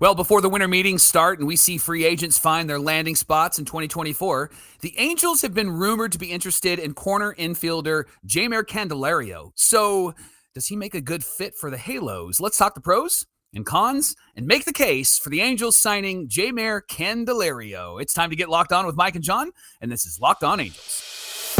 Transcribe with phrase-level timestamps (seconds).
[0.00, 3.58] Well, before the winter meetings start and we see free agents find their landing spots
[3.58, 9.52] in 2024, the Angels have been rumored to be interested in corner infielder Jeimer Candelario.
[9.54, 10.14] So,
[10.54, 12.40] does he make a good fit for the Halos?
[12.40, 16.80] Let's talk the pros and cons and make the case for the Angels signing Jeimer
[16.90, 18.00] Candelario.
[18.02, 20.58] It's time to get locked on with Mike and John, and this is Locked On
[20.58, 21.56] Angels.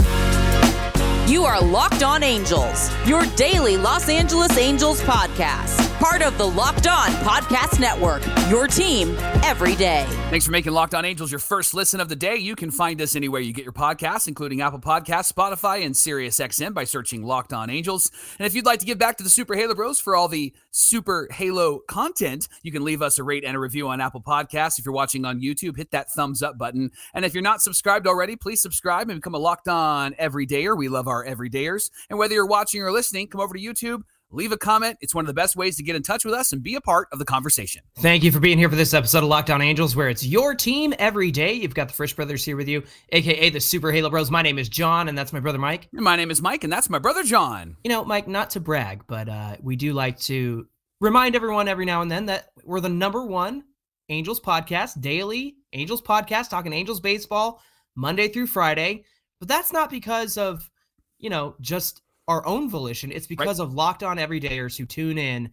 [1.29, 5.92] You are Locked On Angels, your daily Los Angeles Angels podcast.
[6.03, 9.14] Part of the Locked On Podcast Network, your team
[9.45, 10.04] every day.
[10.31, 12.35] Thanks for making Locked On Angels your first listen of the day.
[12.35, 16.75] You can find us anywhere you get your podcasts, including Apple Podcasts, Spotify, and SiriusXM
[16.75, 18.11] by searching Locked On Angels.
[18.41, 20.53] And if you'd like to give back to the Super Halo Bros for all the
[20.72, 24.80] Super Halo content, you can leave us a rate and a review on Apple Podcasts.
[24.80, 26.91] If you're watching on YouTube, hit that thumbs up button.
[27.14, 30.77] And if you're not subscribed already, please subscribe and become a Locked On Everydayer.
[30.77, 31.91] We love our everydayers.
[32.11, 34.98] And whether you're watching or listening, come over to YouTube leave a comment.
[35.00, 36.81] It's one of the best ways to get in touch with us and be a
[36.81, 37.83] part of the conversation.
[37.98, 40.55] Thank you for being here for this episode of Locked On Angels, where it's your
[40.55, 41.53] team every day.
[41.53, 44.30] You've got the Frisch Brothers here with you, aka the Super Halo Bros.
[44.30, 45.88] My name is John, and that's my brother Mike.
[45.92, 47.77] And my name is Mike, and that's my brother John.
[47.84, 50.66] You know, Mike, not to brag, but uh, we do like to
[51.00, 53.64] remind everyone every now and then that we're the number one
[54.08, 57.60] Angels podcast, daily Angels podcast, talking Angels baseball,
[57.97, 59.05] Monday through Friday.
[59.38, 60.70] But that's not because of,
[61.19, 63.12] you know, just our own volition.
[63.12, 63.64] It's because right.
[63.64, 65.50] of locked on everydayers who tune in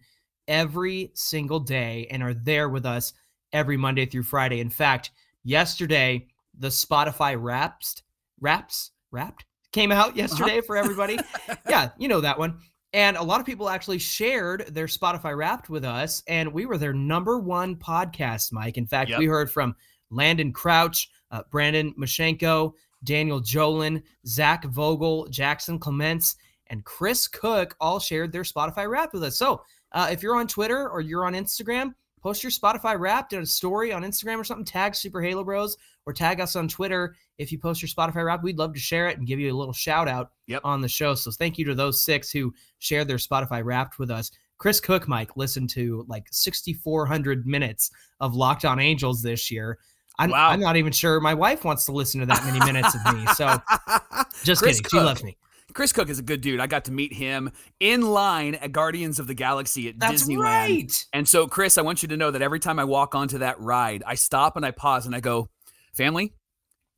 [0.48, 3.12] every single day and are there with us
[3.52, 4.60] every Monday through Friday.
[4.60, 5.10] In fact,
[5.44, 6.26] yesterday,
[6.58, 8.02] the Spotify Wraps,
[8.40, 10.66] Wraps, Wrapped came out yesterday uh-huh.
[10.66, 11.18] for everybody.
[11.68, 12.58] yeah, you know that one.
[12.92, 16.78] And a lot of people actually shared their Spotify Wrapped with us, and we were
[16.78, 18.78] their number one podcast, Mike.
[18.78, 19.18] In fact, yep.
[19.18, 19.76] we heard from
[20.10, 22.72] Landon Crouch, uh, Brandon Mashenko,
[23.04, 26.36] Daniel Jolin, Zach Vogel, Jackson Clements,
[26.70, 29.36] and Chris Cook all shared their Spotify Wrapped with us.
[29.36, 33.42] So uh, if you're on Twitter or you're on Instagram, post your Spotify Wrapped in
[33.42, 34.64] a story on Instagram or something.
[34.64, 35.76] Tag Super Halo Bros
[36.06, 38.44] or tag us on Twitter if you post your Spotify Wrapped.
[38.44, 40.62] We'd love to share it and give you a little shout out yep.
[40.64, 41.14] on the show.
[41.14, 44.30] So thank you to those six who shared their Spotify Wrapped with us.
[44.58, 49.78] Chris Cook, Mike, listened to like 6,400 minutes of Locked On Angels this year.
[50.18, 50.50] I'm, wow.
[50.50, 53.26] I'm, not even sure my wife wants to listen to that many minutes of me.
[53.28, 53.46] So
[54.44, 54.82] just Chris kidding.
[54.82, 54.90] Cook.
[54.90, 55.38] She loves me.
[55.72, 56.60] Chris Cook is a good dude.
[56.60, 60.42] I got to meet him in line at Guardians of the Galaxy at That's Disneyland.
[60.42, 61.06] Right.
[61.12, 63.60] And so, Chris, I want you to know that every time I walk onto that
[63.60, 65.48] ride, I stop and I pause and I go,
[65.92, 66.32] family,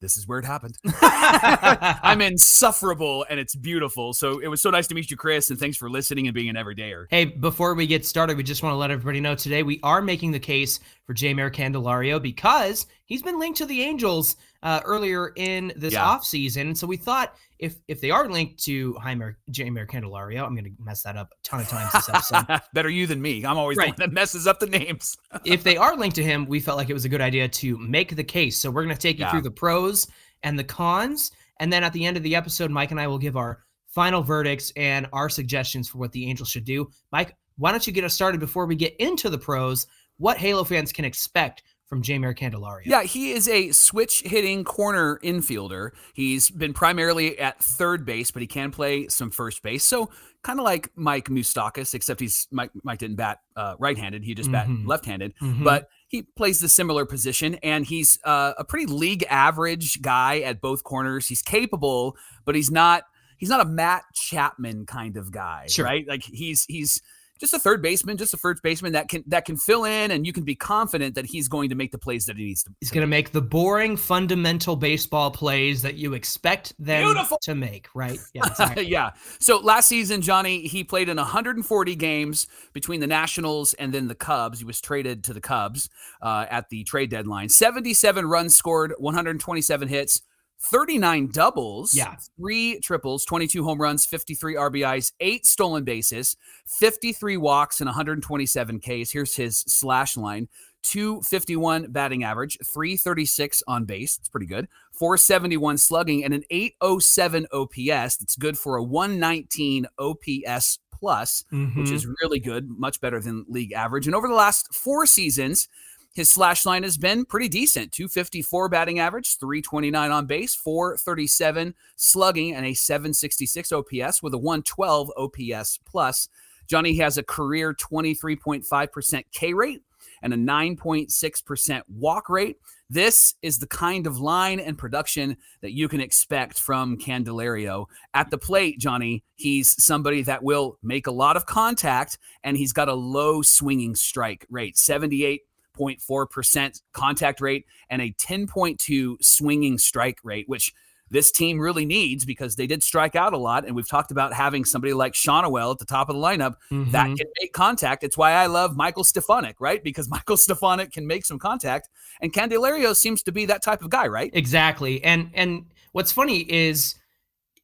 [0.03, 0.77] this is where it happened.
[1.01, 4.13] I'm insufferable and it's beautiful.
[4.13, 6.49] So it was so nice to meet you, Chris, and thanks for listening and being
[6.49, 7.07] an everydayer.
[7.09, 10.03] Hey, before we get started, we just want to let everybody know today we are
[10.03, 15.33] making the case for Jeimer Candelario because he's been linked to the Angels uh, earlier
[15.37, 16.05] in this yeah.
[16.05, 16.77] offseason.
[16.77, 20.83] So we thought if if they are linked to Jeimer, Jeimer Candelario, I'm going to
[20.83, 22.45] mess that up a ton of times this episode.
[22.75, 23.45] Better you than me.
[23.45, 23.97] I'm always right.
[23.97, 25.17] the one that messes up the names.
[25.45, 27.79] if they are linked to him, we felt like it was a good idea to
[27.79, 28.59] make the case.
[28.59, 29.31] So we're going to take you yeah.
[29.31, 30.07] through the pros
[30.43, 31.31] and the cons.
[31.61, 34.23] And then at the end of the episode, Mike and I will give our final
[34.23, 36.89] verdicts and our suggestions for what the Angels should do.
[37.13, 39.87] Mike, why don't you get us started before we get into the pros?
[40.17, 42.87] What Halo fans can expect from Jeimer Candelario.
[42.87, 45.91] Yeah, he is a switch hitting corner infielder.
[46.15, 49.85] He's been primarily at third base, but he can play some first base.
[49.85, 50.09] So
[50.43, 52.71] kind of like Mike Moustakas, except he's Mike.
[52.83, 54.77] Mike didn't bat uh, right-handed; he just mm-hmm.
[54.85, 55.35] bat left-handed.
[55.37, 55.65] Mm-hmm.
[55.65, 60.63] But he plays the similar position, and he's uh, a pretty league average guy at
[60.63, 61.29] both corners.
[61.29, 62.17] He's capable,
[62.47, 63.03] but he's not.
[63.37, 65.85] He's not a Matt Chapman kind of guy, sure.
[65.85, 66.09] right?
[66.09, 67.03] Like he's he's
[67.43, 70.25] just a third baseman, just a first baseman that can that can fill in, and
[70.25, 72.71] you can be confident that he's going to make the plays that he needs to.
[72.81, 77.39] He's going to make the boring, fundamental baseball plays that you expect them Beautiful.
[77.43, 78.19] to make, right?
[78.35, 78.87] Yeah, exactly.
[78.87, 79.11] yeah.
[79.41, 84.15] So last season, Johnny, he played in 140 games between the Nationals and then the
[84.15, 84.61] Cubs.
[84.61, 85.91] He was traded to the Cubs
[86.23, 87.49] uh, at the trade deadline.
[87.49, 90.23] 77 runs scored, 127 hits.
[90.71, 96.37] 39 doubles, yeah, three triples, 22 home runs, 53 RBIs, eight stolen bases,
[96.67, 99.11] 53 walks, and 127 Ks.
[99.11, 100.49] Here's his slash line
[100.83, 104.19] 251 batting average, 336 on base.
[104.19, 104.69] It's pretty good.
[104.93, 108.17] 471 slugging, and an 807 OPS.
[108.17, 111.81] That's good for a 119 OPS plus, mm-hmm.
[111.81, 114.07] which is really good, much better than league average.
[114.07, 115.69] And over the last four seasons,
[116.13, 122.55] his slash line has been pretty decent 254 batting average, 329 on base, 437 slugging,
[122.55, 126.29] and a 766 OPS with a 112 OPS plus.
[126.69, 129.81] Johnny has a career 23.5% K rate
[130.23, 132.57] and a 9.6% walk rate.
[132.91, 137.87] This is the kind of line and production that you can expect from Candelario.
[138.15, 142.73] At the plate, Johnny, he's somebody that will make a lot of contact and he's
[142.73, 145.43] got a low swinging strike rate, 78
[145.79, 150.73] 9.4% contact rate and a 10.2 swinging strike rate, which
[151.11, 153.67] this team really needs because they did strike out a lot.
[153.67, 156.91] And we've talked about having somebody like Schanuel at the top of the lineup mm-hmm.
[156.93, 158.03] that can make contact.
[158.03, 159.83] It's why I love Michael Stefanic, right?
[159.85, 161.91] Because Michael Stefanic can make some contact,
[162.21, 164.31] and Candelario seems to be that type of guy, right?
[164.33, 165.05] Exactly.
[165.05, 166.95] And and what's funny is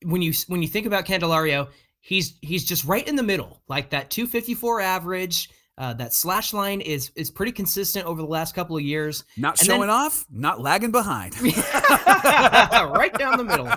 [0.02, 1.68] when you when you think about Candelario,
[2.00, 5.48] he's he's just right in the middle, like that 254 average.
[5.78, 9.24] Uh, that slash line is is pretty consistent over the last couple of years.
[9.36, 11.40] Not and showing then, off, not lagging behind.
[11.42, 13.68] right down the middle.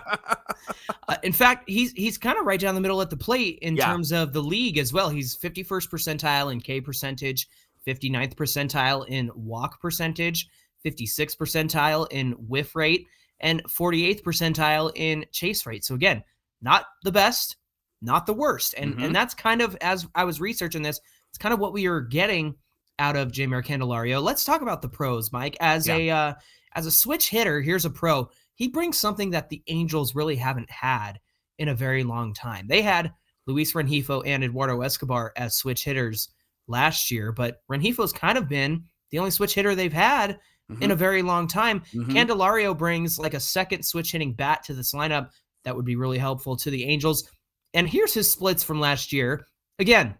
[1.07, 3.75] Uh, in fact, he's he's kind of right down the middle at the plate in
[3.75, 3.85] yeah.
[3.85, 5.09] terms of the league as well.
[5.09, 7.47] He's 51st percentile in K percentage,
[7.85, 10.49] 59th percentile in walk percentage,
[10.83, 13.05] 56th percentile in whiff rate,
[13.41, 15.85] and 48th percentile in chase rate.
[15.85, 16.23] So again,
[16.63, 17.57] not the best,
[18.01, 18.73] not the worst.
[18.75, 19.03] And mm-hmm.
[19.03, 20.99] and that's kind of as I was researching this,
[21.31, 22.55] it's kind of what we are getting
[22.99, 24.21] out of Jeimer Candelario.
[24.21, 25.57] Let's talk about the pros, Mike.
[25.59, 25.95] As yeah.
[25.95, 26.33] a uh,
[26.75, 28.29] as a switch hitter, here's a pro.
[28.55, 31.19] He brings something that the Angels really haven't had
[31.57, 32.67] in a very long time.
[32.67, 33.11] They had
[33.47, 36.29] Luis Rengifo and Eduardo Escobar as switch hitters
[36.67, 40.39] last year, but Rengifo's kind of been the only switch hitter they've had
[40.71, 40.83] mm-hmm.
[40.83, 41.81] in a very long time.
[41.93, 42.11] Mm-hmm.
[42.11, 45.29] Candelario brings like a second switch hitting bat to this lineup
[45.63, 47.29] that would be really helpful to the Angels.
[47.73, 49.45] And here's his splits from last year.
[49.79, 50.15] Again,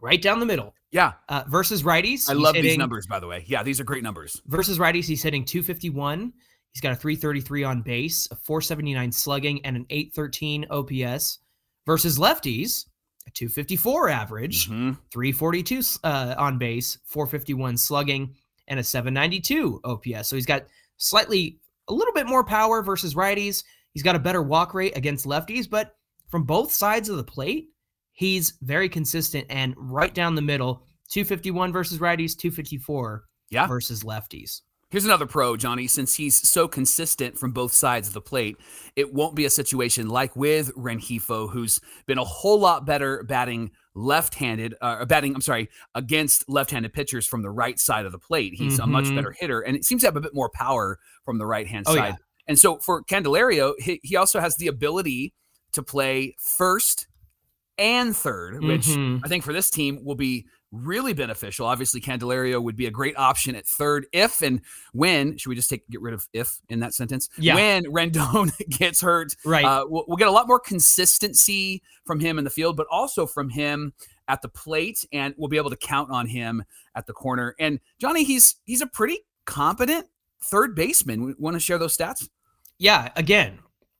[0.00, 0.74] right down the middle.
[0.90, 1.12] Yeah.
[1.28, 2.28] Uh, versus righties.
[2.28, 3.44] I love hitting, these numbers, by the way.
[3.46, 4.40] Yeah, these are great numbers.
[4.46, 6.32] Versus righties, he's hitting 251.
[6.72, 11.38] He's got a 333 on base, a 479 slugging, and an 813 OPS.
[11.86, 12.86] Versus lefties,
[13.26, 14.92] a 254 average, mm-hmm.
[15.10, 18.34] 342 uh, on base, 451 slugging,
[18.68, 20.28] and a 792 OPS.
[20.28, 20.66] So he's got
[20.98, 21.58] slightly
[21.88, 23.64] a little bit more power versus righties.
[23.92, 25.96] He's got a better walk rate against lefties, but
[26.28, 27.69] from both sides of the plate,
[28.20, 33.66] he's very consistent and right down the middle 251 versus righties, 254 yeah.
[33.66, 34.60] versus lefties.
[34.90, 35.86] Here's another pro, Johnny.
[35.86, 38.58] Since he's so consistent from both sides of the plate,
[38.94, 43.70] it won't be a situation like with Rengifo, who's been a whole lot better batting
[43.94, 45.34] left-handed, uh, batting.
[45.34, 48.52] I'm sorry, against left-handed pitchers from the right side of the plate.
[48.54, 48.82] He's mm-hmm.
[48.82, 49.16] a much mm-hmm.
[49.16, 51.94] better hitter, and it seems to have a bit more power from the right-hand oh,
[51.94, 52.08] side.
[52.08, 52.16] Yeah.
[52.48, 55.32] And so for Candelario, he, he also has the ability
[55.72, 57.06] to play first
[57.80, 59.24] and third, which mm-hmm.
[59.24, 61.66] I think for this team will be really beneficial.
[61.66, 64.60] Obviously, Candelario would be a great option at third if and
[64.92, 65.36] when.
[65.36, 67.28] Should we just take get rid of if in that sentence?
[67.38, 67.54] Yeah.
[67.54, 69.64] When Rendon gets hurt, right?
[69.64, 73.26] Uh, we'll, we'll, get a lot more consistency from him in the field, but also
[73.26, 73.92] from him
[74.28, 76.62] at the plate, and we'll be able to count on him
[76.94, 77.56] at the corner.
[77.58, 80.06] And Johnny, he's he's a pretty competent
[80.44, 81.24] third baseman.
[81.24, 82.28] We want to share those stats?
[82.78, 83.10] Yeah.
[83.16, 83.58] Again,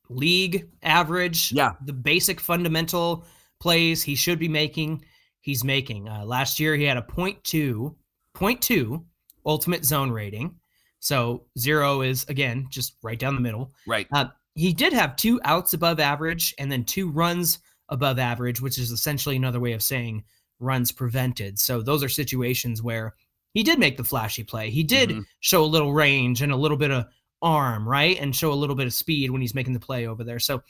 [0.09, 1.53] league average.
[1.53, 1.73] Yeah.
[1.85, 3.25] The basic fundamental
[3.61, 5.05] plays he should be making
[5.41, 6.09] he's making.
[6.09, 7.95] Uh, last year, he had a 0.2,
[8.37, 9.05] 0.2
[9.47, 10.55] ultimate zone rating.
[11.01, 13.73] So zero is, again, just right down the middle.
[13.87, 14.07] Right.
[14.12, 17.59] Uh, he did have two outs above average and then two runs
[17.89, 20.25] above average, which is essentially another way of saying
[20.59, 21.59] runs prevented.
[21.59, 23.15] So those are situations where
[23.55, 24.71] he did make the flashy play.
[24.71, 25.21] He did mm-hmm.
[25.41, 27.06] show a little range and a little bit of
[27.41, 28.21] arm, right?
[28.21, 30.39] And show a little bit of speed when he's making the play over there.
[30.39, 30.63] So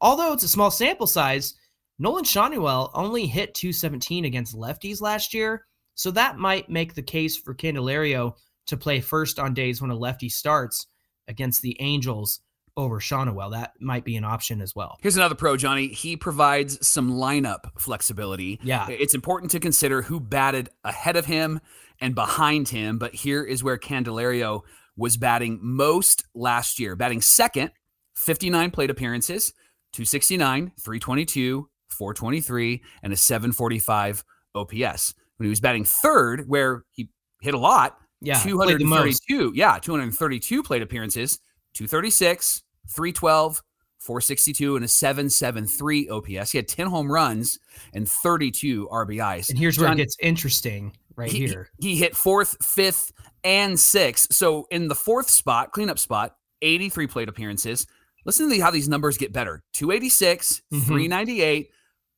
[0.00, 1.54] although it's a small sample size,
[1.98, 7.36] Nolan Schanuel only hit 217 against lefties last year, so that might make the case
[7.36, 8.34] for Candelario
[8.66, 10.86] to play first on days when a lefty starts
[11.28, 12.40] against the Angels
[12.76, 13.52] over Schanuel.
[13.52, 14.98] That might be an option as well.
[15.00, 15.86] Here's another pro, Johnny.
[15.88, 18.58] He provides some lineup flexibility.
[18.64, 18.88] Yeah.
[18.88, 21.60] It's important to consider who batted ahead of him
[22.00, 24.62] and behind him, but here is where Candelario
[24.96, 27.70] was batting most last year, batting second,
[28.16, 29.52] 59 plate appearances,
[29.92, 34.24] 269, 322, 423, and a 745
[34.54, 35.14] OPS.
[35.36, 37.08] When he was batting third, where he
[37.40, 41.38] hit a lot, yeah, 232, yeah, 232 plate appearances,
[41.74, 43.62] 236, 312,
[43.98, 46.52] 462, and a 773 OPS.
[46.52, 47.58] He had 10 home runs
[47.94, 49.50] and 32 RBIs.
[49.50, 51.70] And here's John, where it gets interesting right he, here.
[51.78, 53.12] He hit fourth, fifth,
[53.42, 54.32] and sixth.
[54.32, 57.86] So in the fourth spot, cleanup spot, 83 plate appearances.
[58.24, 60.84] Listen to how these numbers get better 286, mm-hmm.
[60.84, 61.70] 398,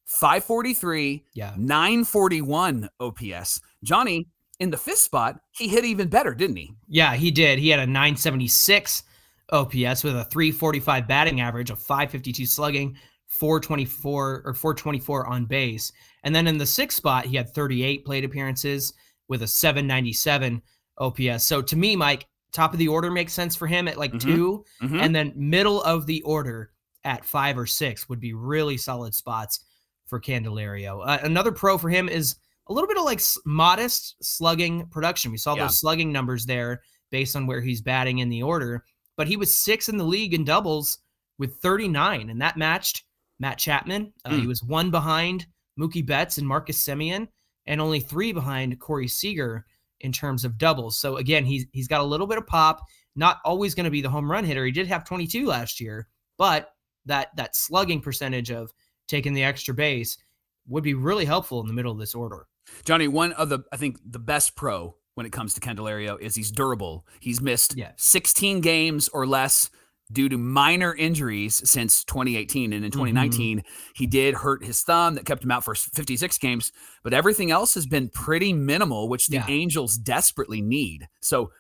[0.07, 3.61] 543, yeah, 941 OPS.
[3.83, 6.73] Johnny in the fifth spot, he hit even better, didn't he?
[6.89, 7.59] Yeah, he did.
[7.59, 9.03] He had a 976
[9.51, 12.97] OPS with a 345 batting average, a 552 slugging,
[13.29, 15.93] 424 or 424 on base.
[16.23, 18.95] And then in the sixth spot, he had 38 plate appearances
[19.29, 20.63] with a 797
[20.99, 21.45] OPS.
[21.45, 24.35] So to me, Mike, top of the order makes sense for him at like mm-hmm.
[24.35, 25.00] 2 mm-hmm.
[25.00, 26.71] and then middle of the order
[27.05, 29.65] at five or six would be really solid spots
[30.07, 31.03] for Candelario.
[31.07, 32.37] Uh, another pro for him is
[32.69, 35.31] a little bit of like modest slugging production.
[35.31, 35.65] We saw Yeah.
[35.65, 38.85] those slugging numbers there based on where he's batting in the order,
[39.17, 40.99] but he was six in the league in doubles
[41.38, 43.05] with 39, and that matched
[43.38, 44.12] Matt Chapman.
[44.25, 44.41] Uh, Hmm.
[44.41, 45.47] He was one behind
[45.79, 47.29] Mookie Betts and Marcus Semien,
[47.67, 49.67] and only three behind Corey Seager
[50.00, 50.99] in terms of doubles.
[50.99, 52.83] So again, he's he's got a little bit of pop.
[53.15, 54.65] Not always going to be the home run hitter.
[54.65, 56.71] He did have 22 last year, but
[57.07, 58.73] that that slugging percentage of
[59.09, 60.19] taking the extra base
[60.69, 62.47] would be really helpful in the middle of this order.
[62.85, 66.35] Johnny, one of the I think the best pro when it comes to Candelario is
[66.35, 67.07] he's durable.
[67.21, 67.93] He's missed Yeah.
[67.97, 69.71] 16 games or less
[70.13, 73.63] due to minor injuries since 2018 and in 2019
[73.95, 76.71] he did hurt his thumb that kept him out for 56 games
[77.03, 79.47] but everything else has been pretty minimal which the Yeah.
[79.49, 81.51] angels desperately need so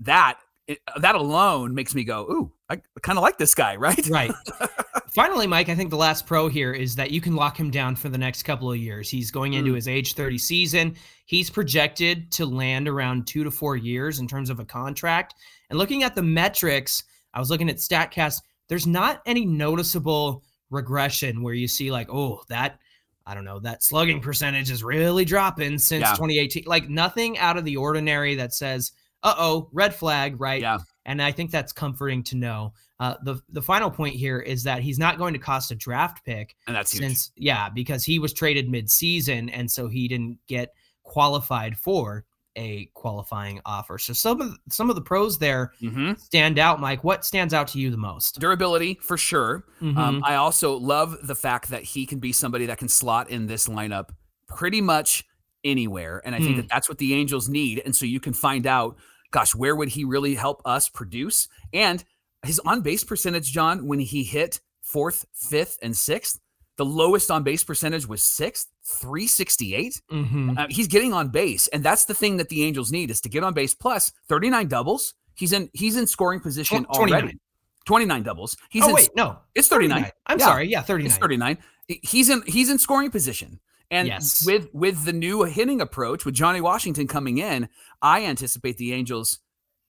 [0.00, 4.06] that it, that alone makes me go ooh i kind of like this guy right
[4.08, 4.30] Right.
[5.12, 7.96] Finally, Mike, I think the last pro here is that you can lock him down
[7.96, 9.10] for the next couple of years.
[9.10, 9.74] He's going into Mm.
[9.74, 10.94] his age 30 season.
[11.26, 15.34] He's projected to land around two to four years in terms of a contract.
[15.68, 17.02] And looking at the metrics,
[17.34, 22.42] I was looking at StatCast, there's not any noticeable regression where you see, like, oh,
[22.48, 22.78] that,
[23.26, 26.12] I don't know, that slugging percentage is really dropping since Yeah.
[26.12, 26.64] 2018.
[26.66, 30.62] Like, nothing out of the ordinary that says, uh oh, red flag, right?
[30.62, 30.78] Yeah.
[31.04, 32.72] And I think that's comforting to know.
[33.00, 36.22] Uh, the the final point here is that he's not going to cost a draft
[36.22, 40.38] pick and that's huge since yeah because he was traded mid-season and so he didn't
[40.48, 42.26] get qualified for
[42.56, 43.96] a qualifying offer.
[43.98, 46.80] So some of some of the pros there hmm stand out.
[46.80, 48.38] Mike, what stands out to you the most?
[48.40, 50.20] durability for sure Um, Mhm.
[50.24, 53.68] I also love the fact that he can be somebody that can slot in this
[53.68, 54.10] lineup
[54.48, 55.24] pretty much
[55.64, 56.20] anywhere.
[56.24, 56.56] And I think Hmm.
[56.62, 57.82] that that's what the Angels need.
[57.84, 58.96] And so you can find out,
[59.30, 61.48] gosh, where would he really help us produce?
[61.72, 62.02] And
[62.44, 66.40] his on base percentage, John, when he hit fourth, fifth, and sixth,
[66.80, 70.00] the lowest on base percentage was sixth, 368.
[70.10, 70.58] Mhm.
[70.58, 73.28] Uh, he's getting on base, and that's the thing that the Angels need is to
[73.28, 73.74] get on base.
[73.74, 75.12] Plus, 39 doubles.
[75.34, 77.22] He's in he's in scoring position 29.
[77.22, 77.38] already.
[77.84, 78.56] 29 doubles.
[78.70, 80.10] He's oh in wait, no, it's 39.
[80.26, 80.44] I'm Yeah.
[80.46, 81.10] sorry, yeah, 39.
[81.10, 81.58] It's 39.
[81.86, 83.60] He's in he's in scoring position.
[83.90, 84.46] And Yes.
[84.46, 87.68] with with the new hitting approach with Johnny Washington coming in,
[88.00, 89.40] I anticipate the Angels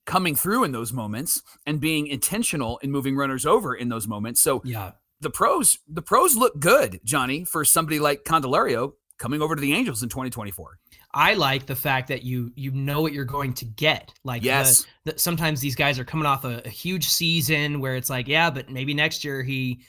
[0.05, 4.41] coming through in those moments and being intentional in moving runners over in those moments.
[4.41, 9.55] So Yeah, the pros the pros look good, Johnny, for somebody like Candelario coming over
[9.55, 10.77] to the Angels in 2024.
[11.13, 14.13] I like the fact that you you know what you're going to get.
[14.23, 14.85] Like the- Yes.
[15.05, 18.49] that sometimes these guys are coming off a, a huge season where it's like, yeah,
[18.49, 19.81] but maybe next year he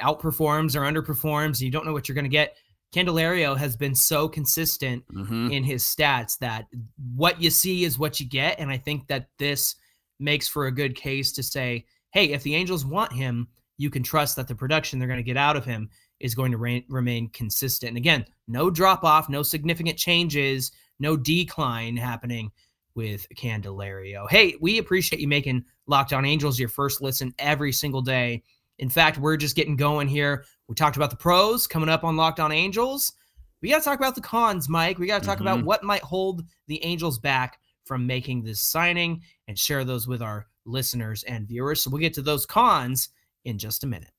[0.00, 1.46] outperforms or underperforms.
[1.46, 2.56] And you don't know what you're going to get.
[2.94, 5.52] Candelario has been so consistent Mhm.
[5.52, 6.66] in his stats that
[7.14, 8.58] what you see is what you get.
[8.58, 9.76] And I think that this
[10.18, 14.02] makes for a good case to say, hey, if the Angels want him, you can
[14.02, 15.88] trust that the production they're going to get out of him
[16.20, 17.88] is going to re- remain consistent.
[17.90, 22.50] And again, no drop off, no significant changes, no decline happening
[22.94, 24.28] with Candelario.
[24.30, 28.42] Hey, we appreciate you making Locked On Angels your first listen every single day.
[28.78, 30.44] In fact, we're just getting going here.
[30.68, 33.12] We talked about the pros coming up on Locked On Angels.
[33.62, 34.98] We got to talk about the cons, Mike.
[34.98, 35.64] We got to talk about Mhm.
[35.64, 40.46] what might hold the Angels back from making this signing and share those with our
[40.64, 41.82] listeners and viewers.
[41.82, 43.10] So we'll get to those cons
[43.46, 44.10] in just a minute.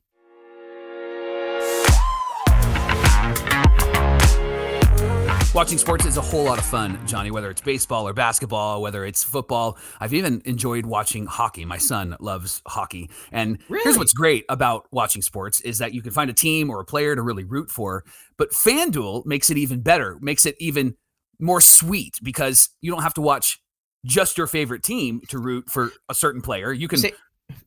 [5.53, 9.03] Watching sports is a whole lot of fun, Johnny, whether it's baseball or basketball, whether
[9.05, 9.77] it's football.
[10.00, 11.65] I've even enjoyed watching hockey.
[11.65, 13.10] My son loves hockey.
[13.31, 16.79] And here's what's great about watching sports is that you can find a team or
[16.79, 18.03] a player to really root for.
[18.38, 20.96] But FanDuel makes it even better, makes it even
[21.39, 23.60] more sweet because you don't have to watch
[24.05, 26.72] just your favorite team to root for a certain player.
[26.72, 27.00] You can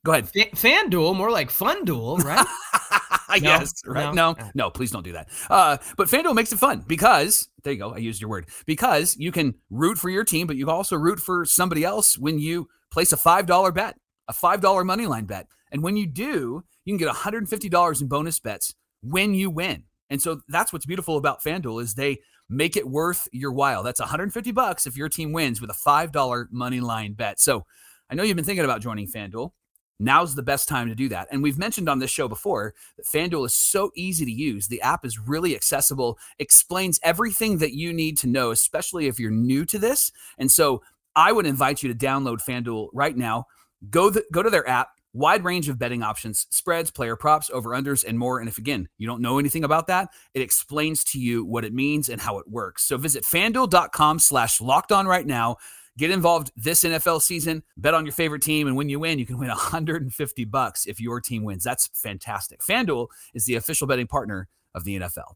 [0.04, 0.28] go ahead.
[0.28, 2.46] Fa- fan duel, more like fun duel, right?
[3.40, 4.14] yes, right?
[4.14, 4.32] No?
[4.32, 5.28] No, no, please don't do that.
[5.48, 7.94] Uh, but FanDuel makes it fun because there you go.
[7.94, 10.96] I used your word because you can root for your team, but you can also
[10.96, 13.96] root for somebody else when you place a five dollar bet,
[14.28, 17.38] a five dollar money line bet, and when you do, you can get one hundred
[17.38, 19.84] and fifty dollars in bonus bets when you win.
[20.10, 22.18] And so that's what's beautiful about FanDuel is they
[22.48, 23.84] make it worth your while.
[23.84, 27.38] That's 150 bucks if your team wins with a $5 money line bet.
[27.38, 27.64] So
[28.10, 29.52] I know you've been thinking about joining FanDuel.
[30.00, 31.28] Now's the best time to do that.
[31.30, 34.66] And we've mentioned on this show before that FanDuel is so easy to use.
[34.66, 39.30] The app is really accessible, explains everything that you need to know, especially if you're
[39.30, 40.10] new to this.
[40.38, 40.82] And so
[41.14, 43.44] I would invite you to download FanDuel right now.
[43.90, 47.70] Go the, go to their app, wide range of betting options, spreads, player props, over
[47.70, 48.38] unders, and more.
[48.38, 51.74] And if again you don't know anything about that, it explains to you what it
[51.74, 52.84] means and how it works.
[52.84, 55.56] So visit fanduel.com slash locked on right now.
[56.00, 59.26] Get involved this NFL season, bet on your favorite team, and when you win, you
[59.26, 61.62] can win 150 bucks if your team wins.
[61.62, 62.60] That's fantastic.
[62.62, 65.34] FanDuel is the official betting partner of the NFL.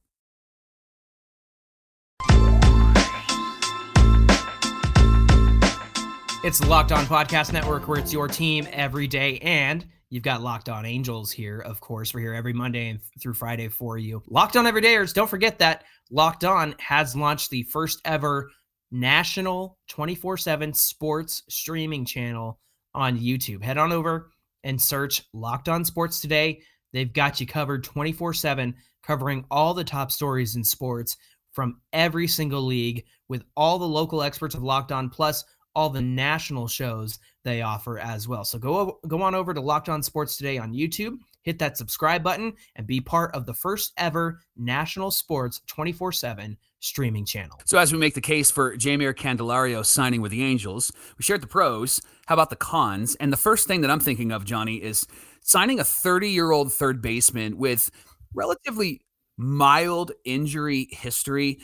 [6.42, 9.36] It's Locked On Podcast Network, where it's your team every day.
[9.40, 12.14] And you've got Locked On Angels here, of course.
[12.14, 14.22] We're here every Monday and through Friday for you.
[14.28, 18.48] Locked On Everydayers, don't forget that Locked On has launched the first ever
[18.90, 22.60] national 24 7 sports streaming channel
[22.94, 23.62] on YouTube.
[23.62, 24.30] Head on over
[24.62, 26.60] and search Locked On Sports today.
[26.92, 31.16] They've got you covered 24 7, covering all the top stories in sports
[31.52, 36.02] from every single league with all the local experts of Locked On, plus all the
[36.02, 38.44] national shows they offer as well.
[38.44, 42.22] So go go on over to Locked On Sports today on YouTube, hit that subscribe
[42.22, 47.60] button, and be part of the first ever national sports 24/7 streaming channel.
[47.64, 51.40] So as we make the case for Jeimer Candelario signing with the Angels, we shared
[51.40, 52.00] the pros.
[52.26, 53.14] How about the cons?
[53.16, 55.06] And the first thing that I'm thinking of, Johnny, is
[55.42, 57.90] signing a 30 year old third baseman with
[58.34, 59.02] relatively
[59.36, 61.60] mild injury history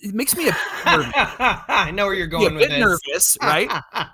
[0.00, 0.52] it makes me a
[0.84, 3.70] I know where you're going a bit nervous, right?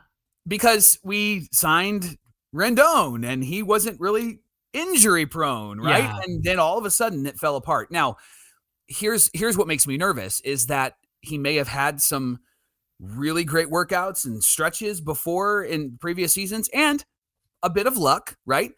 [0.48, 2.16] because we signed
[2.54, 4.40] Rendon and he wasn't really
[4.72, 6.04] injury prone, right?
[6.04, 6.20] Yeah.
[6.24, 7.90] And then all of a sudden it fell apart.
[7.90, 8.16] Now,
[8.86, 12.40] here's here's what makes me nervous is that he may have had some
[12.98, 17.04] really great workouts and stretches before in previous seasons and
[17.62, 18.72] a bit of luck, right?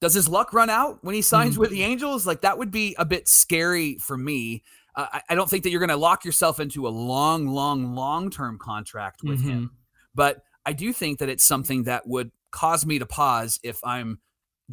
[0.00, 1.60] Does his luck run out when he signs mm-hmm.
[1.60, 2.26] with the Angels?
[2.26, 4.62] Like that would be a bit scary for me
[4.96, 7.94] uh, I, I, don't think that you're going to lock yourself into a long, long,
[7.94, 9.50] long term contract with mm-hmm.
[9.50, 9.70] him.
[10.14, 14.20] But I do think that it's something that would cause me to pause if I'm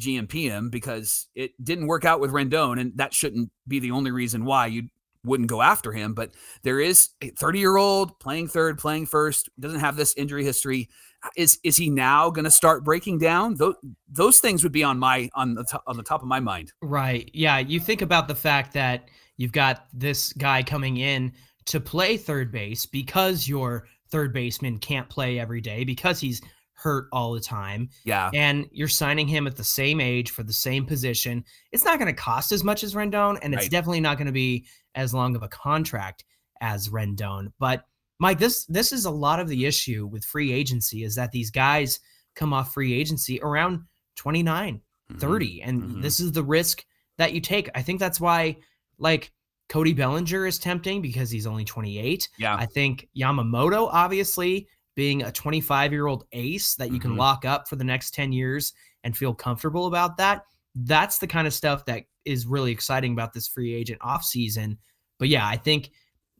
[0.00, 4.44] GMPM because it didn't work out with Rendon, and that shouldn't be the only reason
[4.44, 4.88] why you
[5.24, 6.14] wouldn't go after him.
[6.14, 10.44] But there is a 30 year old playing third, playing first, doesn't have this injury
[10.44, 10.88] history.
[11.36, 13.54] Is is he now going to start breaking down?
[13.54, 13.76] Those
[14.08, 16.72] those things would be on my on the on the top of my mind.
[16.82, 17.30] Right.
[17.32, 17.58] Yeah.
[17.58, 21.32] You think about the fact that You've got this guy coming in
[21.66, 26.40] to play third base because your third baseman can't play every day because he's
[26.82, 27.88] hurt all the time.
[28.04, 28.30] Yeah.
[28.34, 31.44] And you're signing him at the same age for the same position.
[31.70, 33.70] It's not going to cost as much as Rendon, and it's right.
[33.70, 36.24] definitely not going to be as long of a contract
[36.60, 37.52] as Rendon.
[37.58, 37.84] But
[38.18, 41.50] Mike, this this is a lot of the issue with free agency is that these
[41.50, 42.00] guys
[42.34, 43.82] come off free agency around
[44.16, 45.18] 29, mm-hmm.
[45.18, 45.62] 30.
[45.62, 46.00] And mm-hmm.
[46.00, 46.84] this is the risk
[47.18, 47.68] that you take.
[47.74, 48.56] I think that's why
[48.98, 49.32] like
[49.68, 52.28] Cody Bellinger is tempting because he's only 28.
[52.38, 52.54] Yeah.
[52.54, 57.20] I think Yamamoto, obviously, being a 25 year old ace that you can mm-hmm.
[57.20, 58.72] lock up for the next 10 years
[59.04, 60.44] and feel comfortable about that.
[60.74, 64.76] That's the kind of stuff that is really exciting about this free agent offseason.
[65.18, 65.90] But yeah, I think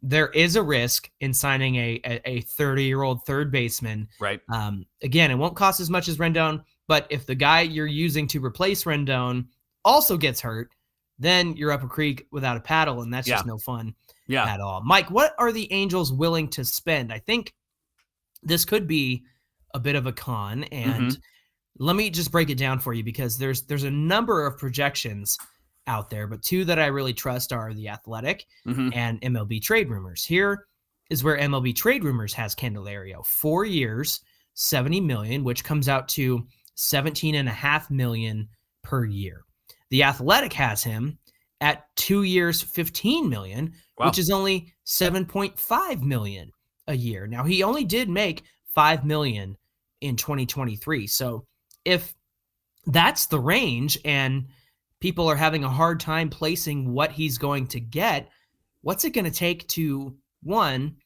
[0.03, 4.09] there is a risk in signing a a 30 year old third baseman.
[4.21, 4.41] Right.
[4.53, 8.27] Um, again, it won't cost as much as Rendon, but if the guy you're using
[8.29, 9.47] to replace Rendon
[9.85, 10.71] also gets hurt,
[11.19, 13.37] then you're up a creek without a paddle, and that's yeah.
[13.37, 13.95] just no fun
[14.27, 14.45] yeah.
[14.45, 14.83] at all.
[14.85, 17.13] Mike, what are the Angels willing to spend?
[17.13, 17.53] I think
[18.43, 19.25] this could be
[19.75, 21.85] a bit of a con, and mm-hmm.
[21.85, 25.39] let me just break it down for you because there's there's a number of projections
[25.87, 28.91] out there, but two that I really trust are the Athletic mm-hmm.
[28.93, 30.25] and MLB Trade Rumors.
[30.25, 30.67] Here
[31.11, 34.21] is where MLB Trade Rumors has Candelario, four years,
[34.55, 38.49] 70 million, which comes out to 17 and a half million
[38.83, 39.45] per year.
[39.91, 41.19] The Athletic has him
[41.61, 44.07] at two years, 15 million, wow.
[44.07, 46.51] which is only 7.5 million
[46.93, 47.27] a year.
[47.27, 48.43] Now he only did make
[48.75, 49.57] 5 million
[50.01, 51.07] in 2023.
[51.07, 51.45] So
[51.85, 52.15] if
[52.87, 54.47] that's the range and
[55.01, 58.29] people are having a hard time placing what he's going to get,
[58.83, 60.97] what's it going to take to one,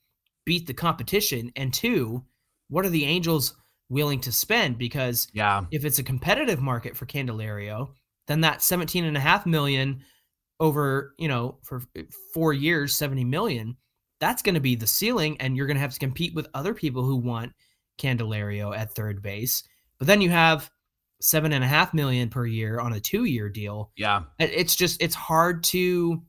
[0.45, 2.25] beat the competition and two,
[2.69, 3.55] what are the Angels
[3.89, 5.63] willing to spend because yeah.
[5.71, 7.91] if it's a competitive market for Candelario,
[8.27, 10.03] then that 17 and a half million
[10.59, 13.77] over, you know, for uh, four years, 70 million,
[14.21, 15.37] that's going to be the ceiling.
[15.41, 17.53] And you're going to have to compete with other people who want
[17.99, 19.63] Candelario at third base.
[19.99, 20.71] But then you have
[21.21, 23.91] seven and a half million per year on a two year deal.
[23.97, 24.25] Yeah.
[24.39, 26.23] It's just, it's hard to,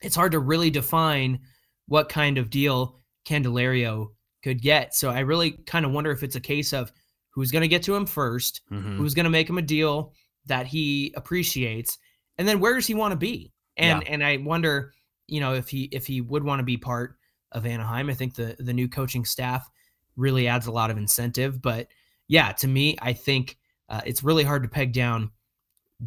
[0.00, 1.40] it's hard to really define
[1.86, 4.08] what kind of deal Candelario
[4.42, 4.94] could get.
[4.94, 6.92] So I really kind of wonder if it's a case of
[7.30, 8.96] who's going to get to him 1st mm-hmm.
[8.96, 10.12] who's going to make him a deal
[10.46, 11.98] that he appreciates,
[12.38, 13.52] and then where does he want to be?
[13.76, 14.12] And yeah.
[14.12, 14.92] and I wonder,
[15.26, 17.16] you know, if he if he would want to be part
[17.54, 18.10] of Anaheim.
[18.10, 19.70] I think the the new coaching staff
[20.16, 21.62] really adds a lot of incentive.
[21.62, 21.88] But
[22.28, 23.56] yeah, to me, I think
[23.88, 25.30] uh, it's really hard to peg down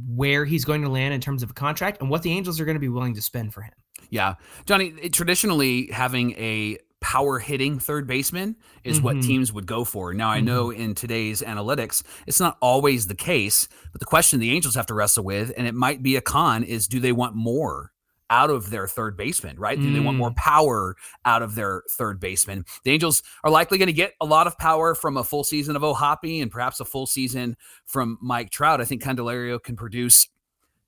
[0.08, 2.66] where he's going to land in terms of a contract and what the Angels are
[2.66, 3.74] going to be willing to spend for him.
[4.10, 4.92] Yeah, Johnny.
[5.10, 9.06] Traditionally, having a power hitting third baseman is mm-hmm.
[9.06, 10.14] what teams would go for.
[10.14, 10.82] Now, I know mm-hmm.
[10.82, 14.94] in today's analytics, it's not always the case, but the question the Angels have to
[14.94, 17.92] wrestle with, and it might be a con, is do they want more
[18.30, 19.78] out of their third baseman, right?
[19.78, 19.94] Mm.
[19.94, 22.66] They want more power out of their third baseman.
[22.84, 25.76] The Angels are likely going to get a lot of power from a full season
[25.76, 28.82] of O'Hoppe and perhaps a full season from Mike Trout.
[28.82, 30.28] I think Candelario can produce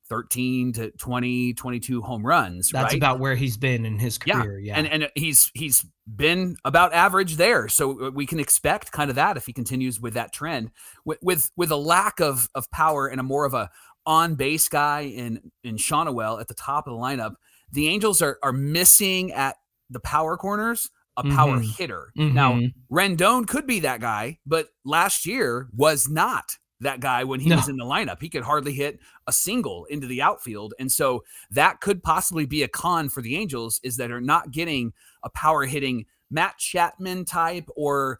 [0.10, 2.97] 13 to 20 22 home runs that's right?
[2.97, 4.73] about where he's been in his career yeah.
[4.73, 4.80] yeah.
[4.80, 9.15] and and he's he's been about average there so uh, we can expect kind of
[9.15, 10.71] that if he continues with that trend
[11.06, 13.69] with with, with a lack of of power and a more of a
[14.05, 17.35] on base guy in in Schanuel at the top of the lineup
[17.71, 19.55] the angels are are missing at
[19.89, 21.71] the power corners a power mm-hmm.
[21.77, 22.33] hitter mm-hmm.
[22.33, 27.49] now rendon could be that guy but last year was not that guy when he
[27.49, 27.57] no.
[27.57, 28.21] was in the lineup.
[28.21, 30.73] He could hardly hit a single into the outfield.
[30.79, 34.51] And so that could possibly be a con for the Angels is that they're not
[34.51, 38.19] getting a power hitting Matt Chapman type or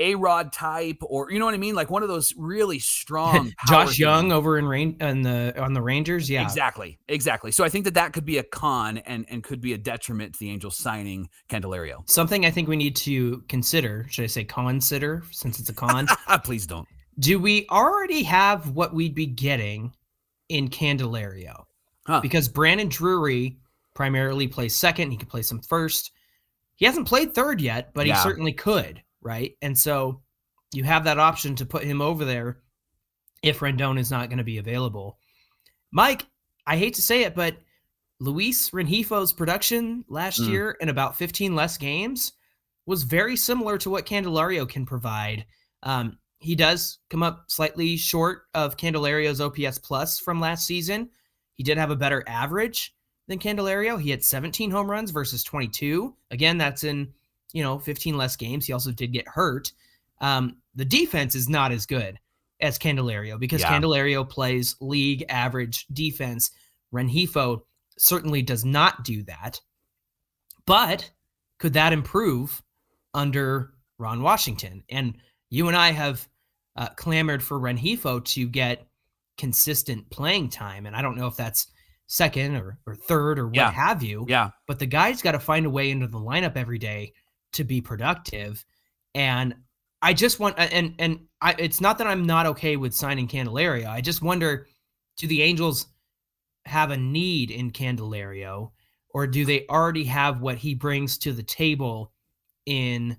[0.00, 3.52] a Rod type, or you know what I mean, like one of those really strong.
[3.68, 7.52] Josh Jung over in rain on the on the Rangers, yeah, exactly, exactly.
[7.52, 10.32] So I think that that could be a con and and could be a detriment
[10.34, 12.08] to the Angels signing Candelario.
[12.10, 14.06] Something I think we need to consider.
[14.10, 16.08] Should I say consider since it's a con?
[16.44, 16.88] Please don't
[17.20, 19.92] do we already have what we'd be getting
[20.48, 21.64] in Candelario?
[22.06, 22.20] Huh.
[22.20, 23.58] Because Brandon Drury
[23.94, 25.10] primarily plays second.
[25.10, 26.12] He could play some first.
[26.76, 28.14] He hasn't played third yet, but yeah.
[28.14, 29.56] he certainly could, right?
[29.62, 30.22] And so
[30.72, 32.58] you have that option to put him over there
[33.42, 35.18] if Rendon is not going to be available.
[35.92, 36.26] Mike,
[36.66, 37.56] I hate to say it, but
[38.20, 40.48] Luis Rengifo's production last mm.
[40.48, 42.32] year in about 15 less games
[42.86, 45.46] was very similar to what Candelario can provide.
[45.82, 51.10] Um, he does come up slightly short of Candelario's OPS plus from last season.
[51.54, 52.94] He did have a better average
[53.28, 54.00] than Candelario.
[54.00, 56.14] He had 17 home runs versus 22.
[56.30, 57.12] Again, that's in,
[57.52, 58.66] you know, 15 less games.
[58.66, 59.72] He also did get hurt.
[60.20, 62.18] Um, the defense is not as good
[62.60, 63.70] as Candelario because yeah.
[63.70, 66.50] Candelario plays league average defense.
[66.92, 67.62] Rengifo
[67.98, 69.60] certainly does not do that.
[70.66, 71.10] But
[71.58, 72.62] could that improve
[73.14, 74.84] under Ron Washington?
[74.88, 75.16] And
[75.48, 76.28] you and I have
[76.76, 78.86] uh, clamored for Rengifo to get
[79.36, 80.86] consistent playing time.
[80.86, 81.68] And I don't know if that's
[82.06, 83.70] second or, or third or what yeah.
[83.70, 84.26] have you.
[84.28, 84.50] Yeah.
[84.66, 87.12] But the guy's got to find a way into the lineup every day
[87.52, 88.64] to be productive.
[89.14, 89.54] And
[90.02, 93.88] I just want and and I, it's not that I'm not okay with signing Candelario.
[93.88, 94.66] I just wonder,
[95.16, 95.86] do the Angels
[96.64, 98.70] have a need in Candelario,
[99.10, 102.12] or do they already have what he brings to the table
[102.66, 103.16] in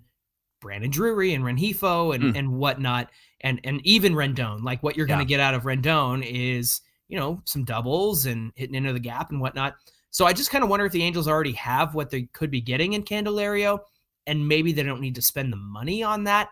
[0.59, 2.37] Brandon Drury and Rengifo and mm.
[2.37, 3.09] and whatnot?
[3.41, 7.19] and and even Rendon, like what you're going to get out of Rendon is you
[7.19, 9.75] know some doubles and hitting into the gap and whatnot.
[10.11, 12.61] So I just kind of wonder if the Angels already have what they could be
[12.61, 13.79] getting in Candelario,
[14.27, 16.49] and maybe they don't need to spend the money on that.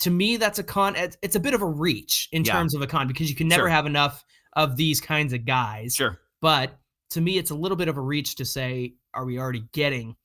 [0.00, 0.96] To me, that's a con.
[0.96, 2.52] It's a bit of a reach in yeah.
[2.52, 3.68] terms of a con because you can never sure.
[3.68, 5.94] have enough of these kinds of guys.
[5.94, 6.18] Sure.
[6.40, 6.78] But
[7.10, 10.16] to me, it's a little bit of a reach to say, are we already getting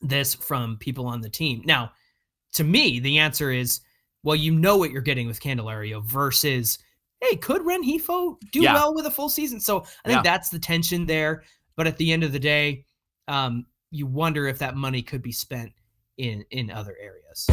[0.00, 1.62] this from people on the team?
[1.64, 1.92] Now,
[2.54, 3.80] to me, the answer is
[4.22, 6.78] well, you know what you're getting with Candelario versus,
[7.20, 8.74] hey, could Rengifo do yeah.
[8.74, 9.60] well with a full season?
[9.60, 10.22] So I think yeah.
[10.22, 11.42] that's the tension there.
[11.76, 12.84] But at the end of the day,
[13.28, 15.72] um, you wonder if that money could be spent
[16.18, 17.46] in in other areas.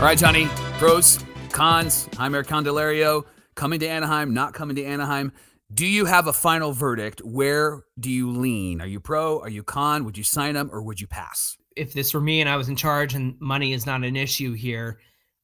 [0.00, 0.46] All right, Johnny.
[0.78, 5.30] Pros, cons, Jeimer Candelario coming to Anaheim, not coming to Anaheim.
[5.74, 7.20] Do you have a final verdict?
[7.22, 8.80] Where do you lean?
[8.80, 9.40] Are you pro?
[9.40, 10.06] Are you con?
[10.06, 11.58] Would you sign him or would you pass?
[11.76, 14.54] If this were me and I was in charge and money is not an issue
[14.54, 15.00] here,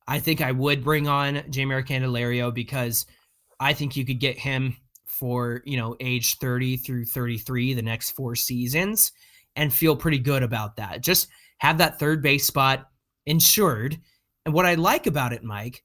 [0.09, 3.07] I think I would bring on Jeimer Candelario because
[3.59, 8.11] I think you could get him for, you know, age 30 through 33 the next
[8.11, 9.13] four seasons
[9.57, 11.01] and feel pretty good about that.
[11.01, 12.89] Just have that third base spot
[13.25, 13.99] insured.
[14.45, 15.83] And what I like about it, Mike,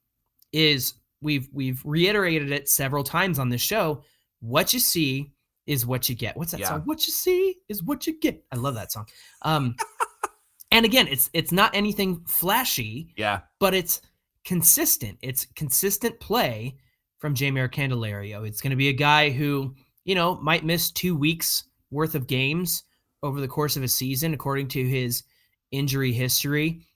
[0.52, 4.02] is we've we've reiterated it several times on this show.
[4.40, 5.32] What you see
[5.66, 6.36] is what you get.
[6.36, 6.68] What's that yeah.
[6.68, 6.82] song?
[6.84, 8.44] What you see is what you get.
[8.52, 9.06] I love that song.
[9.42, 9.76] Um,
[10.70, 13.14] and again, it's it's not anything flashy.
[13.16, 13.40] Yeah.
[13.58, 14.02] But it's
[14.44, 15.18] consistent.
[15.22, 16.76] It's consistent play
[17.18, 18.46] from Jeimer Candelario.
[18.46, 19.74] It's going to be a guy who
[20.04, 22.84] you know might miss two weeks worth of games
[23.22, 25.22] over the course of a season, according to his
[25.70, 26.86] injury history.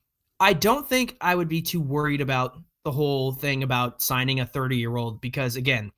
[0.40, 4.46] I don't think I would be too worried about the whole thing about signing a
[4.46, 5.90] 30 year old because again,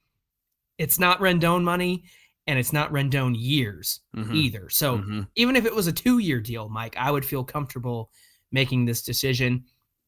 [0.79, 2.05] it's not Rendon money
[2.47, 4.35] and it's not Rendon years mm-hmm.
[4.35, 4.71] either.
[4.71, 5.23] So mm-hmm.
[5.35, 8.11] even if it was a two year deal, Mike, I would feel comfortable
[8.53, 9.65] making this decision.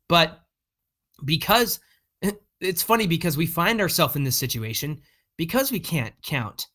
[0.09, 0.41] But
[1.25, 1.81] because
[2.61, 5.01] it's funny because we find ourselves in this situation
[5.37, 6.67] because we can't count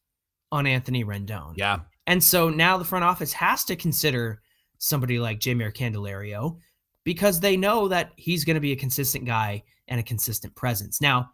[0.51, 1.53] on Anthony Rendon.
[1.55, 1.79] Yeah.
[2.07, 4.41] And so now the front office has to consider
[4.77, 6.57] somebody like Jeimer Candelario
[7.03, 11.01] because they know that he's going to be a consistent guy and a consistent presence.
[11.01, 11.31] Now,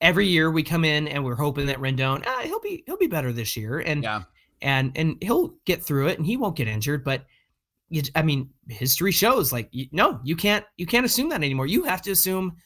[0.00, 3.06] every year we come in and we're hoping that Rendon, ah, he'll be he'll be
[3.06, 4.22] better this year, and Yeah.
[4.62, 7.04] and and he'll get through it and he won't get injured.
[7.04, 7.26] But
[7.88, 11.66] you, I mean, history shows like you, no, you can't you can't assume that anymore.
[11.66, 12.56] You have to assume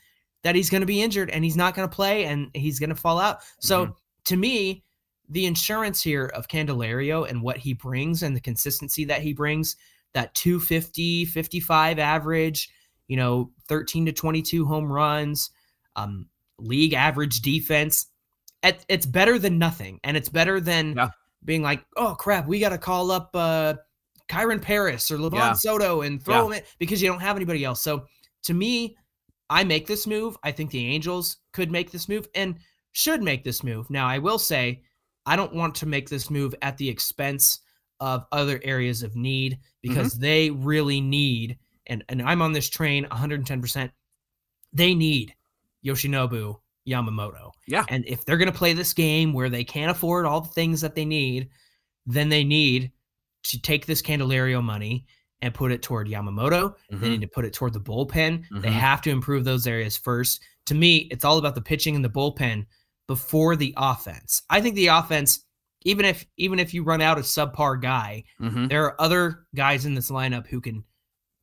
[0.43, 2.89] that he's going to be injured and he's not going to play and he's going
[2.91, 3.41] to fall out.
[3.59, 4.83] So to me,
[5.29, 9.77] the insurance here of Candelario and what he brings and the consistency that he brings,
[10.15, 12.71] that 250, 55 average,
[13.09, 15.51] you know, 13 to 22 home runs,
[15.97, 16.27] um,
[16.59, 18.07] league average defense.
[18.63, 20.01] It, it's better than nothing.
[20.05, 21.11] And it's better than Yeah.
[21.45, 23.75] being like, oh crap, we got to call up uh,
[24.31, 25.53] Kyren Paris or Livan Yeah.
[25.55, 26.47] Soto and throw Yeah.
[26.47, 27.83] him in because you don't have anybody else.
[27.83, 28.07] So
[28.45, 28.97] to me,
[29.51, 30.37] I make this move.
[30.45, 32.57] I think the Angels could make this move and
[32.93, 33.91] should make this move.
[33.91, 34.83] Now, I will say,
[35.27, 37.61] I don't want to make this move at the expense
[37.99, 39.89] of other areas of need mm-hmm.
[39.89, 43.91] because they really need, and, and I'm on this train 110%,
[44.73, 45.35] they need
[45.85, 47.51] Yoshinobu Yamamoto.
[47.67, 47.85] Yeah.
[47.89, 50.81] And if they're going to play this game where they can't afford all the things
[50.81, 51.49] that they need,
[52.07, 52.93] then they need
[53.45, 55.07] to take this Candelario money
[55.43, 56.75] and put it toward Yamamoto.
[56.91, 57.11] They Mhm.
[57.11, 58.45] need to put it toward the bullpen.
[58.51, 58.73] They Mhm.
[58.73, 60.43] have to improve those areas first.
[60.67, 62.67] To me, it's all about the pitching and the bullpen
[63.07, 64.43] before the offense.
[64.51, 65.45] I think the offense,
[65.83, 68.69] even if even if you run out a subpar guy, Mhm.
[68.69, 70.85] there are other guys in this lineup who can,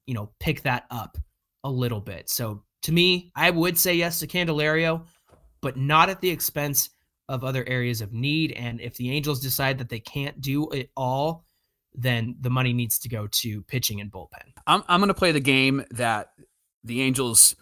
[0.05, 1.17] you know, pick that up
[1.63, 2.29] a little bit.
[2.29, 5.07] So to me, I would say yes to Candelario,
[5.62, 6.91] but not at the expense
[7.29, 8.51] of other areas of need.
[8.51, 11.43] And if the Angels decide that they can't do it all,
[11.93, 14.54] then the money needs to go to pitching and bullpen.
[14.67, 16.32] I'm I'm going to play the game that
[16.84, 17.56] the Angels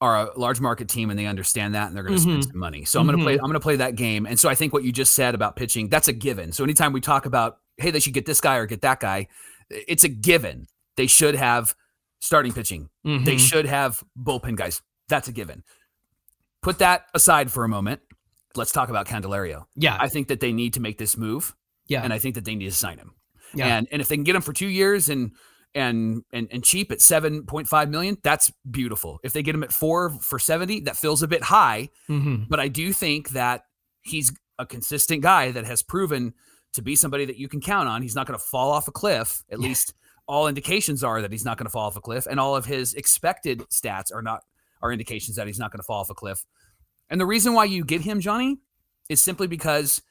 [0.00, 2.48] are a large market team and they understand that and they're going to spend Mhm.
[2.50, 2.84] some money.
[2.84, 3.40] So I'm going to play Mhm.
[3.40, 4.26] I'm going to play that game.
[4.26, 6.52] And so I think what you just said about pitching, that's a given.
[6.52, 9.28] So anytime we talk about hey, they should get this guy or get that guy,
[9.70, 10.66] it's a given.
[10.96, 11.74] They should have
[12.20, 12.88] starting pitching.
[13.04, 13.38] They Mhm.
[13.38, 14.80] should have bullpen guys.
[15.08, 15.62] That's a given.
[16.62, 18.00] Put that aside for a moment.
[18.54, 19.66] Let's talk about Candelario.
[19.76, 21.54] yeah, I think that they need to make this move
[21.86, 23.12] yeah, and I think that they need to sign him.
[23.58, 23.78] Yeah.
[23.78, 25.32] And and if they can get him for two years and
[25.74, 29.18] and and and cheap at seven point five million, that's beautiful.
[29.22, 31.90] If they get him at four for seventy, that feels a bit high.
[32.08, 32.48] Mhm.
[32.48, 33.62] But I do think that
[34.02, 36.32] he's a consistent guy that has proven
[36.72, 38.02] to be somebody that you can count on.
[38.02, 39.42] He's not going to fall off a cliff.
[39.50, 39.68] At Yeah.
[39.68, 39.94] least
[40.28, 42.64] all indications are that he's not going to fall off a cliff, and all of
[42.66, 44.42] his expected stats are not
[44.82, 46.44] are indications that he's not going to fall off a cliff.
[47.08, 48.58] And the reason why you get him, Johnny,
[49.08, 50.02] is simply because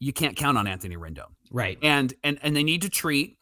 [0.00, 1.78] you can't count on Anthony Rendon right.
[1.82, 3.38] and and and they need to treat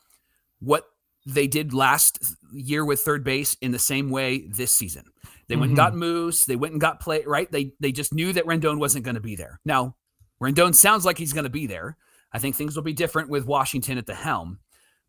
[0.61, 0.85] what
[1.25, 2.19] they did last
[2.53, 5.05] year with third base in the same way this season.
[5.49, 5.87] They went and mm-hmm.
[5.87, 6.45] got Moose.
[6.45, 7.51] They went and got play right.
[7.51, 9.61] They they just knew that Rendon wasn't going to be there.
[9.65, 9.97] Now
[10.43, 11.97] Rendon sounds like he's going to be there.
[12.33, 14.59] I think things will be different with Washington at the helm.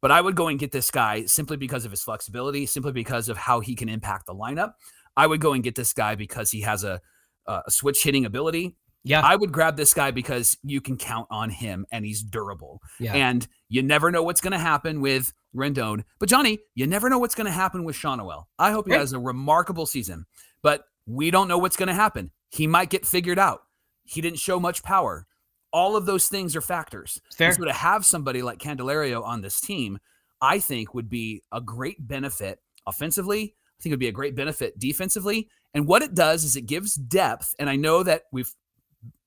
[0.01, 3.27] But I would go and get this guy simply because of his flexibility, simply because
[3.27, 4.73] of how he can impact the lineup.
[5.17, 7.01] I would go and get this guy because he has a
[7.47, 8.75] a switch hitting ability.
[9.03, 12.81] Yeah, I would grab this guy because you can count on him and he's durable.
[12.99, 16.03] yeah, And you never know what's going to happen with Rendon.
[16.19, 18.45] But Johnny, you never know what's going to happen with Schanuel.
[18.59, 18.99] I hope he Right.
[18.99, 20.25] has a remarkable season,
[20.61, 22.31] but we don't know what's going to happen.
[22.49, 23.61] He might get figured out.
[24.03, 25.25] He didn't show much power.
[25.71, 27.21] All of those things are factors.
[27.33, 27.53] Fair.
[27.53, 29.99] So to have somebody like Candelario on this team,
[30.41, 33.55] I think would be a great benefit offensively.
[33.79, 35.47] I think it would be a great benefit defensively.
[35.73, 37.53] And what it does is it gives depth.
[37.59, 38.51] And I know that we've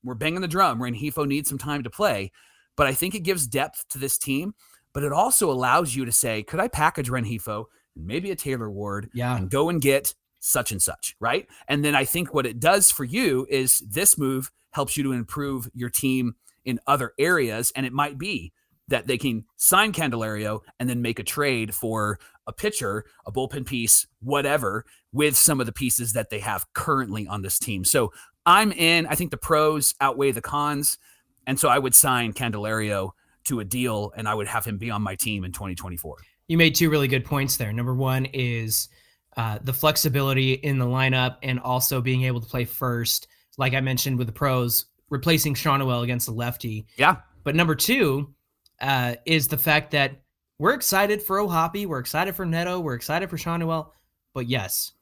[0.04, 0.80] we're banging the drum.
[0.80, 2.32] Rengifo needs some time to play,
[2.76, 4.54] but I think it gives depth to this team.
[4.94, 7.64] But it also allows you to say, could I package Rengifo
[7.96, 11.46] and maybe a Taylor Ward Yeah, and go and get such and such, right?
[11.68, 15.12] And then I think what it does for you is this move helps you to
[15.12, 17.72] improve your team in other areas.
[17.74, 18.52] And it might be
[18.88, 23.64] that they can sign Candelario and then make a trade for a pitcher, a bullpen
[23.64, 27.84] piece, whatever, with some of the pieces that they have currently on this team.
[27.84, 28.12] So
[28.46, 29.06] I'm in.
[29.06, 30.98] I think the pros outweigh the cons.
[31.46, 33.10] And so I would sign Candelario
[33.44, 36.16] to a deal and I would have him be on my team in 2024.
[36.48, 37.72] you made two really good points there.
[37.72, 38.88] Number one is
[39.36, 43.28] uh, the flexibility in the lineup and also being able to play first,
[43.58, 46.86] like I mentioned with the pros, replacing Schanuel against the lefty.
[46.96, 47.16] Yeah.
[47.44, 48.34] But number two
[48.80, 50.20] uh, is the fact that
[50.58, 53.90] we're excited for O'Hoppe, we're excited for Neto, we're excited for Schanuel.
[54.34, 54.92] But yes,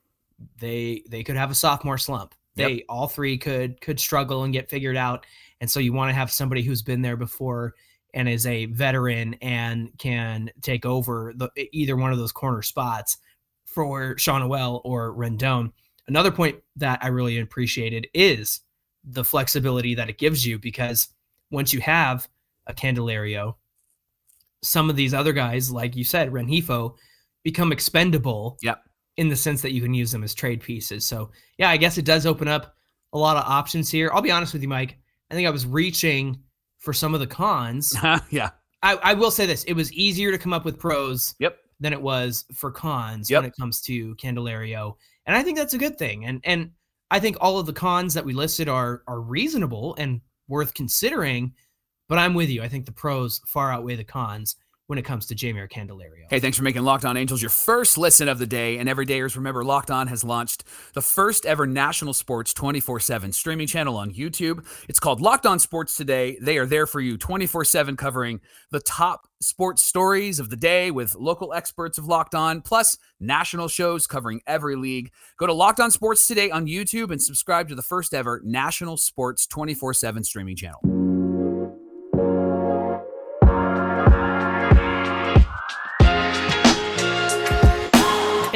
[0.59, 2.35] they they could have a sophomore slump.
[2.60, 2.68] Yep.
[2.68, 5.26] They all three could could struggle and get figured out.
[5.60, 7.74] And so you want to have somebody who's been there before
[8.14, 13.18] and is a veteran and can take over the either one of those corner spots
[13.66, 15.72] for Schanuel or Rendon.
[16.08, 18.60] Another point that I really appreciated is
[19.04, 21.08] the flexibility that it gives you because
[21.50, 22.28] once you have
[22.66, 23.54] a Candelario,
[24.62, 26.96] some of these other guys, like you said, Rengifo,
[27.42, 28.58] become expendable.
[28.62, 28.82] Yep.
[29.20, 31.04] In the sense that you can use them as trade pieces.
[31.04, 32.74] So yeah, I guess it does open up
[33.12, 34.11] a lot of options here.
[34.14, 34.96] I'll be honest with you, Mike.
[35.30, 36.40] I think I was reaching
[36.78, 37.94] for some of the cons.
[38.02, 38.48] Uh-huh, yeah.
[38.83, 41.35] I, I, will say this: it was easier to come up with pros.
[41.38, 41.59] Yep.
[41.80, 43.42] Than it was for cons yep.
[43.42, 46.24] when it comes to Candelario, and I think that's a good thing.
[46.24, 46.70] And and
[47.11, 51.52] I think all of the cons that we listed are are reasonable and worth considering.
[52.09, 52.62] But I'm with you.
[52.62, 54.56] I think the pros far outweigh the cons
[54.90, 56.24] when it comes to Jeimer Candelario.
[56.29, 58.79] Hey, thanks for making Locked On Angels your first listen of the day.
[58.79, 63.31] And every dayers, remember, Locked On has launched the first ever national sports 24 7
[63.31, 64.66] streaming channel on YouTube.
[64.88, 66.37] It's called Locked On Sports Today.
[66.40, 68.40] They are there for you 24 7, covering
[68.72, 73.68] the top sports stories of the day with local experts of Locked On, plus national
[73.68, 75.12] shows covering every league.
[75.38, 78.96] Go to Locked On Sports Today on YouTube and subscribe to the first ever national
[78.96, 80.99] sports 24 7 streaming channel.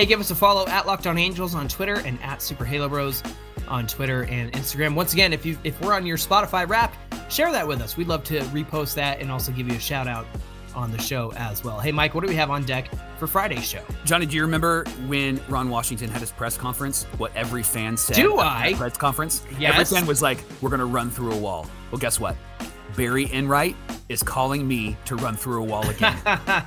[0.04, 2.90] Hey, give us a follow at Locked On Angels on Twitter and at Super Halo
[2.90, 3.22] Bros
[3.66, 4.94] on Twitter and Instagram.
[4.94, 6.98] Once again, if you if we're on your Spotify Wrapped,
[7.32, 7.96] share that with us.
[7.96, 10.26] We'd love to repost that and also give you a shout out
[10.74, 11.80] on the show as well.
[11.80, 13.80] Hey, Mike, what do we have on deck for Friday's show?
[14.04, 17.04] Johnny, do you remember when Ron Washington had his press conference?
[17.16, 18.14] What every fan said?
[18.14, 18.74] Do I?
[18.76, 19.42] Press conference.
[19.58, 19.72] Yes.
[19.72, 22.36] Every fan was like, "We're going to run through a wall." Well, guess what?
[22.94, 23.74] Barry Enright
[24.08, 26.16] is calling me to run through a wall again.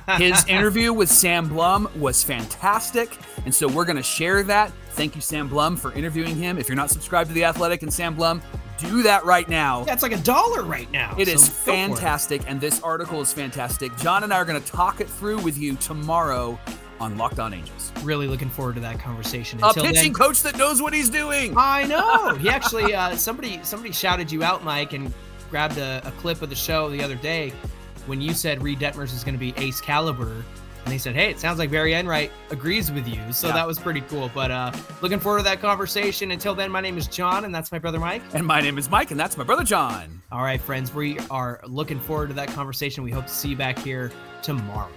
[0.18, 3.16] His interview with Sam Blum was fantastic.
[3.44, 4.72] And so we're going to share that.
[4.90, 6.58] Thank you, Sam Blum, for interviewing him.
[6.58, 8.42] If you're not subscribed to The Athletic and Sam Blum,
[8.78, 9.84] do that right now.
[9.84, 11.14] That's like a dollar right now.
[11.16, 12.42] It so is fantastic.
[12.42, 12.48] It.
[12.48, 13.96] And this article is fantastic.
[13.98, 16.58] John and I are going to talk it through with you tomorrow
[17.00, 17.92] on Locked On Angels.
[18.02, 19.60] Really looking forward to that conversation.
[19.62, 21.54] Until a pitching then, coach that knows what he's doing.
[21.56, 22.34] I know.
[22.34, 25.12] He actually, uh, somebody, somebody shouted you out, Mike, and
[25.50, 27.52] grabbed a, a, clip of the show the other day
[28.06, 30.44] when you said Reid Detmers is going to be ace caliber.
[30.84, 33.20] And they said, hey, it sounds like Barry Enright agrees with you.
[33.32, 33.54] So yeah.
[33.54, 34.30] that was pretty cool.
[34.34, 36.30] But uh, looking forward to that conversation.
[36.30, 38.22] Until then, my name is John, and that's my brother Mike.
[38.32, 40.22] And my name is Mike, and that's my brother John.
[40.32, 43.04] All right, friends, we are looking forward to that conversation.
[43.04, 44.10] We hope to see you back here
[44.42, 44.88] tomorrow.